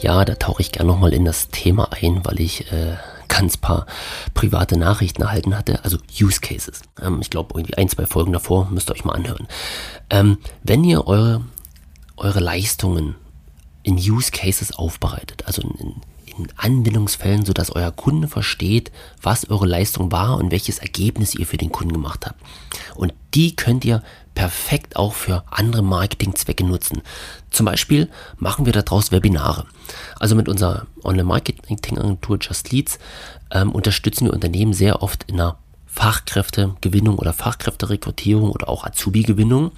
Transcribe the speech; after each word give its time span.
Ja, 0.00 0.24
da 0.24 0.34
tauche 0.34 0.62
ich 0.62 0.72
gerne 0.72 0.90
nochmal 0.90 1.12
in 1.12 1.24
das 1.24 1.48
Thema 1.48 1.90
ein, 1.92 2.24
weil 2.24 2.40
ich 2.40 2.70
äh, 2.72 2.96
ganz 3.28 3.56
paar 3.56 3.86
private 4.34 4.78
Nachrichten 4.78 5.22
erhalten 5.22 5.56
hatte, 5.56 5.84
also 5.84 5.98
Use 6.20 6.40
Cases. 6.40 6.82
Ähm, 7.00 7.18
ich 7.20 7.30
glaube, 7.30 7.54
irgendwie 7.58 7.76
ein, 7.76 7.88
zwei 7.88 8.06
Folgen 8.06 8.32
davor 8.32 8.68
müsst 8.70 8.90
ihr 8.90 8.94
euch 8.94 9.04
mal 9.04 9.14
anhören. 9.14 9.46
Ähm, 10.10 10.38
wenn 10.62 10.84
ihr 10.84 11.06
eure, 11.06 11.42
eure 12.16 12.40
Leistungen 12.40 13.14
in 13.82 13.96
Use 13.96 14.30
Cases 14.30 14.72
aufbereitet, 14.72 15.44
also 15.46 15.62
in, 15.62 15.70
in 15.76 15.94
Anwendungsfällen, 16.56 17.44
sodass 17.44 17.74
euer 17.74 17.90
Kunde 17.90 18.28
versteht, 18.28 18.90
was 19.22 19.48
eure 19.50 19.66
Leistung 19.66 20.12
war 20.12 20.38
und 20.38 20.50
welches 20.50 20.78
Ergebnis 20.78 21.34
ihr 21.34 21.46
für 21.46 21.56
den 21.56 21.72
Kunden 21.72 21.92
gemacht 21.92 22.26
habt. 22.26 22.40
Und 22.94 23.12
die 23.34 23.56
könnt 23.56 23.84
ihr 23.84 24.02
perfekt 24.34 24.96
auch 24.96 25.14
für 25.14 25.44
andere 25.50 25.82
Marketingzwecke 25.82 26.64
nutzen. 26.64 27.02
Zum 27.50 27.66
Beispiel 27.66 28.08
machen 28.38 28.66
wir 28.66 28.72
daraus 28.72 29.12
Webinare. 29.12 29.66
Also 30.18 30.34
mit 30.34 30.48
unserer 30.48 30.86
Online-Marketing-Agentur 31.02 32.38
Just 32.40 32.72
Leads 32.72 32.98
ähm, 33.50 33.72
unterstützen 33.72 34.26
wir 34.26 34.32
Unternehmen 34.32 34.72
sehr 34.72 35.02
oft 35.02 35.24
in 35.24 35.34
einer 35.34 35.58
Fachkräftegewinnung 35.86 37.18
oder 37.18 37.32
Fachkräfterekrutierung 37.32 38.50
oder 38.50 38.68
auch 38.68 38.84
Azubi-Gewinnung. 38.84 39.72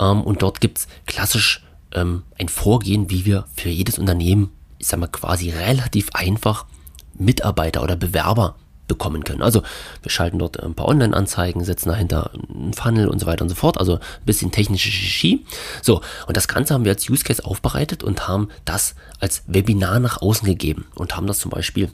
Ähm, 0.00 0.22
und 0.22 0.42
dort 0.42 0.60
gibt 0.60 0.78
es 0.78 0.88
klassisch 1.06 1.62
ähm, 1.92 2.22
ein 2.38 2.48
Vorgehen, 2.48 3.10
wie 3.10 3.26
wir 3.26 3.44
für 3.54 3.68
jedes 3.68 3.98
Unternehmen, 3.98 4.50
ich 4.82 4.88
sag 4.88 4.98
mal 4.98 5.06
quasi 5.06 5.50
relativ 5.50 6.10
einfach 6.12 6.66
Mitarbeiter 7.14 7.82
oder 7.82 7.96
Bewerber 7.96 8.56
bekommen 8.88 9.22
können. 9.22 9.40
Also 9.40 9.62
wir 10.02 10.10
schalten 10.10 10.40
dort 10.40 10.60
ein 10.60 10.74
paar 10.74 10.88
Online-Anzeigen, 10.88 11.64
setzen 11.64 11.88
dahinter 11.88 12.32
einen 12.52 12.74
Funnel 12.74 13.06
und 13.06 13.20
so 13.20 13.26
weiter 13.26 13.42
und 13.42 13.48
so 13.48 13.54
fort. 13.54 13.78
Also 13.78 13.94
ein 13.94 14.26
bisschen 14.26 14.50
technische 14.50 14.90
Shishi. 14.90 15.46
So, 15.82 16.02
und 16.26 16.36
das 16.36 16.48
Ganze 16.48 16.74
haben 16.74 16.84
wir 16.84 16.92
als 16.92 17.08
Use 17.08 17.22
Case 17.22 17.44
aufbereitet 17.44 18.02
und 18.02 18.26
haben 18.26 18.48
das 18.64 18.96
als 19.20 19.44
Webinar 19.46 20.00
nach 20.00 20.20
außen 20.20 20.46
gegeben 20.46 20.86
und 20.96 21.16
haben 21.16 21.28
das 21.28 21.38
zum 21.38 21.52
Beispiel 21.52 21.88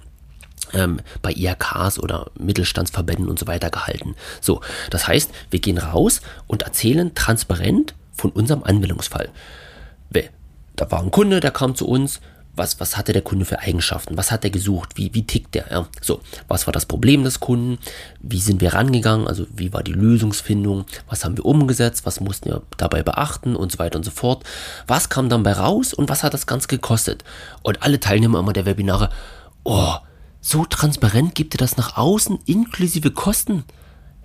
ähm, 0.73 1.01
bei 1.21 1.33
IHKs 1.33 1.99
oder 1.99 2.31
Mittelstandsverbänden 2.39 3.29
und 3.29 3.39
so 3.39 3.47
weiter 3.47 3.69
gehalten. 3.69 4.17
So, 4.41 4.63
das 4.89 5.07
heißt, 5.07 5.31
wir 5.51 5.61
gehen 5.61 5.79
raus 5.79 6.23
und 6.47 6.63
erzählen 6.63 7.15
transparent 7.15 7.95
von 8.15 8.31
unserem 8.31 8.65
Anwendungsfall. 8.65 9.29
Da 10.79 10.89
war 10.93 11.03
ein 11.03 11.11
Kunde, 11.11 11.41
der 11.41 11.51
kam 11.51 11.75
zu 11.75 11.87
uns, 11.89 12.21
was, 12.59 12.81
was 12.81 12.97
hatte 12.97 13.13
der 13.13 13.23
Kunde 13.23 13.45
für 13.45 13.61
Eigenschaften, 13.61 14.17
was 14.17 14.31
hat 14.31 14.45
er 14.45 14.51
gesucht, 14.51 14.97
wie, 14.97 15.15
wie 15.15 15.25
tickt 15.25 15.55
der, 15.55 15.67
ja? 15.71 15.87
so, 16.03 16.21
was 16.49 16.67
war 16.67 16.73
das 16.73 16.87
Problem 16.87 17.25
des 17.25 17.41
Kunden, 17.41 17.79
wie 18.21 18.41
sind 18.41 18.61
wir 18.61 18.75
rangegangen, 18.75 19.27
also 19.27 19.47
wie 19.55 19.73
war 19.73 19.83
die 19.83 19.93
Lösungsfindung, 19.93 20.85
was 21.09 21.25
haben 21.25 21.37
wir 21.37 21.47
umgesetzt, 21.47 22.05
was 22.05 22.21
mussten 22.21 22.51
wir 22.51 22.63
dabei 22.77 23.03
beachten? 23.03 23.57
Und 23.57 23.73
so 23.73 23.79
weiter 23.79 23.97
und 23.97 24.05
so 24.05 24.11
fort, 24.11 24.45
was 24.87 25.09
kam 25.09 25.29
dann 25.29 25.43
bei 25.43 25.53
raus 25.53 25.95
und 25.95 26.09
was 26.09 26.23
hat 26.23 26.35
das 26.35 26.47
Ganze 26.47 26.69
gekostet? 26.69 27.25
Und 27.63 27.83
alle 27.83 28.01
Teilnehmer 28.01 28.39
immer 28.39 28.53
der 28.53 28.67
Webinare, 28.67 29.11
oh, 29.65 29.95
so 30.41 30.65
transparent 30.65 31.35
gibt 31.35 31.55
ihr 31.55 31.59
das 31.59 31.77
nach 31.77 31.97
außen 31.97 32.39
inklusive 32.47 33.11
Kosten? 33.11 33.65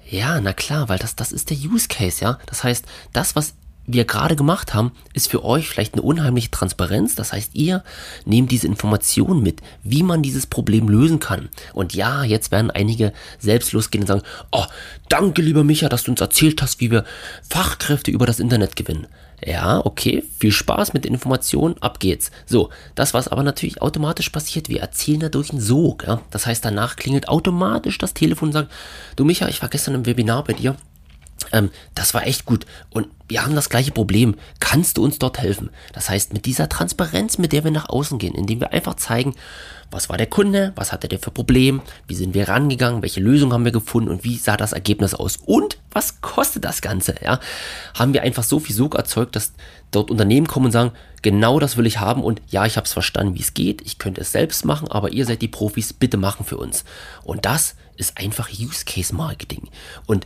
Ja, 0.10 0.40
na 0.42 0.54
klar, 0.54 0.90
weil 0.90 1.00
das, 1.00 1.16
das 1.16 1.32
ist 1.32 1.50
der 1.50 1.58
Use 1.58 1.88
Case, 1.88 2.24
ja. 2.24 2.38
Das 2.46 2.64
heißt, 2.64 2.86
das, 3.14 3.36
was 3.36 3.56
wir 3.86 4.06
gerade 4.06 4.36
gemacht 4.36 4.74
haben, 4.74 4.92
ist 5.14 5.30
für 5.30 5.44
euch 5.44 5.68
vielleicht 5.68 5.94
eine 5.94 6.04
unheimliche 6.04 6.52
Transparenz. 6.52 7.16
Das 7.16 7.34
heißt, 7.34 7.56
ihr 7.56 7.84
nehmt 8.26 8.52
diese 8.52 8.68
Informationen 8.68 9.44
mit, 9.44 9.62
wie 9.84 10.04
man 10.04 10.24
dieses 10.24 10.48
Problem 10.48 10.88
lösen 10.88 11.20
kann. 11.20 11.50
Und 11.74 11.94
ja, 11.94 12.24
jetzt 12.24 12.52
werden 12.52 12.72
einige 12.72 13.14
selbst 13.40 13.74
losgehen 13.74 14.04
und 14.04 14.08
sagen, 14.08 14.24
oh, 14.52 14.66
danke 15.10 15.42
lieber 15.42 15.64
Micha, 15.64 15.90
dass 15.90 16.04
du 16.04 16.12
uns 16.12 16.22
erzählt 16.22 16.62
hast, 16.62 16.80
wie 16.80 16.92
wir 16.92 17.04
Fachkräfte 17.50 18.12
über 18.12 18.26
das 18.26 18.40
Internet 18.40 18.76
gewinnen. 18.76 19.08
Ja, 19.46 19.86
okay, 19.86 20.24
viel 20.40 20.54
Spaß 20.54 20.94
mit 20.94 21.04
den 21.04 21.14
Informationen, 21.14 21.76
ab 21.82 22.00
geht's. 22.00 22.32
So, 22.46 22.70
das, 22.96 23.14
was 23.14 23.28
aber 23.28 23.44
natürlich 23.44 23.82
automatisch 23.82 24.30
passiert, 24.30 24.70
wir 24.70 24.80
erzählen 24.80 25.20
dadurch 25.20 25.52
einen 25.52 25.60
Sog. 25.60 26.06
Ja? 26.08 26.22
Das 26.32 26.46
heißt, 26.46 26.64
danach 26.64 26.96
klingelt 26.96 27.28
automatisch 27.28 27.98
das 27.98 28.14
Telefon 28.14 28.50
und 28.50 28.54
sagt, 28.54 28.72
du 29.18 29.26
Micha, 29.26 29.50
ich 29.50 29.62
war 29.62 29.68
gestern 29.68 29.96
im 29.96 30.06
Webinar 30.06 30.46
bei 30.46 30.54
dir 30.54 30.78
ähm, 31.54 31.70
das 31.96 32.14
war 32.14 32.28
echt 32.28 32.46
gut. 32.46 32.66
Und 32.90 33.08
wir 33.30 33.44
haben 33.46 33.56
das 33.56 33.70
gleiche 33.70 33.92
Problem. 33.92 34.36
Kannst 34.60 34.98
du 34.98 35.04
uns 35.04 35.20
dort 35.20 35.40
helfen? 35.40 35.70
Das 35.94 36.10
heißt, 36.10 36.34
mit 36.34 36.46
dieser 36.46 36.68
Transparenz, 36.68 37.38
mit 37.38 37.54
der 37.54 37.64
wir 37.64 37.72
nach 37.72 37.88
außen 37.88 38.18
gehen, 38.18 38.36
indem 38.36 38.60
wir 38.60 38.74
einfach 38.74 38.96
zeigen, 38.96 39.34
was 39.92 40.10
war 40.10 40.18
der 40.18 40.28
Kunde, 40.28 40.74
was 40.76 40.92
hatte 40.92 41.08
der 41.08 41.20
für 41.20 41.32
Problem, 41.32 41.82
wie 42.08 42.16
sind 42.16 42.34
wir 42.34 42.50
rangegangen, 42.50 43.04
welche 43.04 43.22
Lösung 43.22 43.54
haben 43.54 43.64
wir 43.64 43.72
gefunden 43.72 44.10
und 44.10 44.24
wie 44.24 44.38
sah 44.38 44.58
das 44.58 44.74
Ergebnis 44.74 45.14
aus 45.14 45.38
und 45.46 45.78
was 45.92 46.20
kostet 46.22 46.66
das 46.66 46.82
Ganze, 46.82 47.16
ja? 47.24 47.40
Haben 47.94 48.14
wir 48.14 48.24
einfach 48.24 48.44
so 48.44 48.60
viel 48.60 48.76
Sog 48.76 48.96
erzeugt, 48.96 49.36
dass 49.36 49.54
dort 49.92 50.10
Unternehmen 50.10 50.48
kommen 50.48 50.68
und 50.68 50.72
sagen, 50.72 50.92
genau 51.22 51.60
das 51.60 51.78
will 51.78 51.86
ich 51.86 52.00
haben 52.00 52.24
und 52.24 52.42
ja, 52.50 52.66
ich 52.66 52.76
habe 52.76 52.86
es 52.86 52.94
verstanden, 52.94 53.36
wie 53.36 53.42
es 53.42 53.54
geht, 53.54 53.84
ich 53.86 54.00
könnte 54.00 54.22
es 54.22 54.32
selbst 54.32 54.66
machen, 54.66 54.88
aber 54.90 55.12
ihr 55.12 55.26
seid 55.28 55.44
die 55.44 55.48
Profis, 55.48 55.94
bitte 55.94 56.18
machen 56.18 56.44
für 56.44 56.58
uns. 56.58 56.84
Und 57.24 57.46
das 57.46 57.76
ist 57.96 58.18
einfach 58.18 58.50
Use 58.50 58.86
Case 58.86 59.14
Marketing. 59.14 59.70
Und 60.08 60.26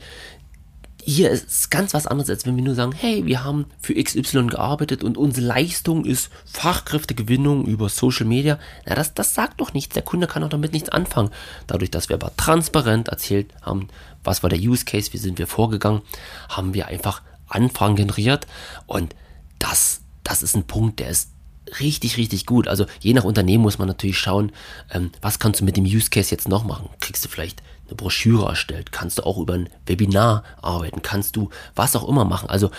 hier 1.10 1.32
ist 1.32 1.48
es 1.48 1.70
ganz 1.70 1.94
was 1.94 2.06
anderes, 2.06 2.30
als 2.30 2.46
wenn 2.46 2.58
wir 2.58 2.64
nur 2.64 2.76
sagen, 2.76 2.92
hey, 2.92 3.26
wir 3.26 3.46
haben 3.46 3.68
für 3.80 3.96
XY 3.96 4.48
gearbeitet 4.48 5.06
und 5.06 5.18
unsere 5.18 5.48
Leistung 5.48 6.04
ist 6.04 6.30
Fachkräftegewinnung 6.46 7.66
über 7.66 7.88
Social 7.88 8.26
Media. 8.26 8.60
Na, 8.86 8.94
das, 8.94 9.14
das 9.14 9.34
sagt 9.34 9.62
doch 9.62 9.74
nichts. 9.74 9.94
Der 9.94 10.04
Kunde 10.04 10.28
kann 10.28 10.44
auch 10.44 10.50
damit 10.50 10.74
nichts 10.74 10.90
anfangen. 10.90 11.30
Dadurch, 11.66 11.92
dass 11.92 12.10
wir 12.10 12.16
aber 12.16 12.36
transparent 12.36 13.08
erzählt 13.08 13.54
haben, 13.62 13.88
was 14.26 14.44
war 14.44 14.50
der 14.50 14.60
Use 14.60 14.84
Case, 14.84 15.14
wie 15.14 15.18
sind 15.18 15.40
wir 15.40 15.48
vorgegangen, 15.48 16.02
haben 16.50 16.74
wir 16.74 16.88
einfach 16.88 17.22
Anfragen 17.48 17.96
generiert 17.96 18.46
und 18.86 19.16
das, 19.60 20.02
das 20.26 20.44
ist 20.44 20.58
ein 20.58 20.68
Punkt, 20.68 21.00
der 21.00 21.08
ist 21.08 21.32
richtig, 21.80 22.18
richtig 22.18 22.46
gut. 22.46 22.68
Also 22.68 22.86
je 23.00 23.14
nach 23.14 23.24
Unternehmen 23.24 23.64
muss 23.64 23.78
man 23.78 23.88
natürlich 23.88 24.20
schauen, 24.20 24.52
ähm, 24.92 25.12
was 25.22 25.40
kannst 25.40 25.62
du 25.62 25.66
mit 25.66 25.78
dem 25.78 25.86
Use 25.86 26.10
Case 26.10 26.32
jetzt 26.32 26.50
noch 26.50 26.66
machen. 26.66 26.90
Kriegst 27.00 27.24
du 27.24 27.30
vielleicht 27.30 27.64
eine 27.88 27.96
Broschüre 27.96 28.48
erstellt, 28.48 28.92
kannst 28.92 29.20
du 29.20 29.26
auch 29.26 29.38
über 29.38 29.54
ein 29.54 29.70
Webinar 29.86 30.44
arbeiten, 30.62 31.02
kannst 31.02 31.36
du 31.36 31.50
was 31.76 31.96
auch 31.96 32.08
immer 32.08 32.26
machen. 32.26 32.50
Also 32.50 32.72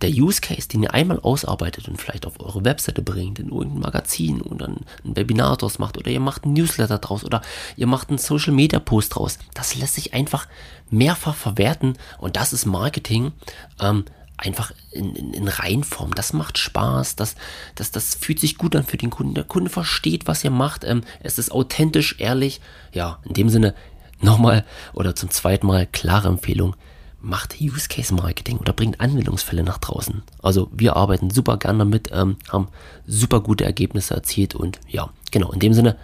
der 0.00 0.10
Use 0.10 0.40
Case, 0.40 0.68
den 0.68 0.82
ihr 0.82 0.92
einmal 0.92 1.20
ausarbeitet 1.20 1.88
und 1.88 2.00
vielleicht 2.00 2.26
auf 2.26 2.40
eure 2.40 2.64
Webseite 2.64 3.00
bringt, 3.00 3.38
in 3.38 3.50
irgendein 3.50 3.80
Magazin 3.80 4.42
dann 4.58 4.80
ein 5.04 5.16
Webinar 5.16 5.56
draus 5.56 5.78
macht 5.78 5.96
oder 5.96 6.10
ihr 6.10 6.20
macht 6.20 6.44
ein 6.44 6.52
Newsletter 6.52 6.98
draus 6.98 7.24
oder 7.24 7.42
ihr 7.76 7.86
macht 7.86 8.08
einen 8.08 8.18
Social 8.18 8.52
Media 8.52 8.80
Post 8.80 9.14
draus, 9.14 9.38
das 9.54 9.74
lässt 9.74 9.94
sich 9.94 10.12
einfach 10.12 10.46
mehrfach 10.90 11.34
verwerten 11.34 11.96
und 12.18 12.36
das 12.36 12.52
ist 12.52 12.66
Marketing. 12.66 13.32
Ähm, 13.80 14.04
einfach 14.36 14.72
in, 14.90 15.14
in, 15.14 15.32
in 15.32 15.48
Reinform. 15.48 16.12
Das 16.14 16.32
macht 16.32 16.58
Spaß, 16.58 17.16
das, 17.16 17.36
das, 17.76 17.92
das 17.92 18.14
fühlt 18.16 18.40
sich 18.40 18.58
gut 18.58 18.74
an 18.74 18.84
für 18.84 18.96
den 18.96 19.10
Kunden. 19.10 19.34
Der 19.34 19.44
Kunde 19.44 19.70
versteht, 19.70 20.26
was 20.26 20.42
ihr 20.42 20.50
macht. 20.50 20.84
Ähm, 20.84 21.02
es 21.20 21.38
ist 21.38 21.52
authentisch, 21.52 22.16
ehrlich. 22.18 22.60
Ja, 22.92 23.20
in 23.24 23.34
dem 23.34 23.48
Sinne, 23.48 23.74
nochmal 24.24 24.64
oder 24.92 25.14
zum 25.14 25.30
zweiten 25.30 25.66
Mal 25.66 25.86
klare 25.86 26.28
Empfehlung, 26.28 26.74
macht 27.20 27.56
Use 27.60 27.88
Case 27.88 28.12
Marketing 28.14 28.58
oder 28.58 28.72
bringt 28.72 29.00
Anwendungsfälle 29.00 29.62
nach 29.62 29.78
draußen. 29.78 30.22
Also 30.42 30.68
wir 30.72 30.96
arbeiten 30.96 31.30
super 31.30 31.56
gern 31.56 31.78
damit, 31.78 32.10
ähm, 32.12 32.36
haben 32.50 32.68
super 33.06 33.40
gute 33.40 33.64
Ergebnisse 33.64 34.14
erzielt 34.14 34.54
und 34.54 34.78
ja, 34.88 35.08
genau, 35.30 35.50
in 35.52 35.60
dem 35.60 35.72
Sinne, 35.72 35.96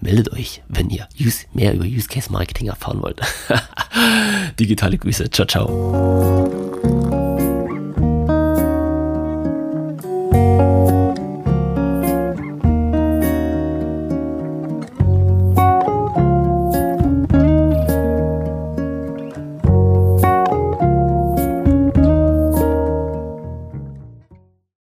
meldet 0.00 0.32
euch, 0.32 0.62
wenn 0.68 0.90
ihr 0.90 1.08
use, 1.18 1.46
mehr 1.52 1.74
über 1.74 1.84
Use 1.84 2.08
Case 2.08 2.30
Marketing 2.30 2.68
erfahren 2.68 3.02
wollt. 3.02 3.20
Digitale 4.58 4.98
Grüße, 4.98 5.30
ciao, 5.30 5.46
ciao. 5.46 6.97